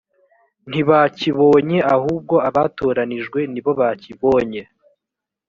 [0.69, 4.61] ntibakibonye ahubwo abatoranijwe ni bo bakibonye